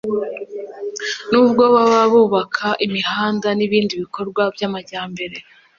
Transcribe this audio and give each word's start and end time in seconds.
nubwo 1.31 1.63
baba 1.75 2.01
bubaka 2.13 2.67
imihanda 2.85 3.47
n’ibindi 3.57 3.93
bikorwa 4.01 4.41
by’amajyambere 4.55 5.37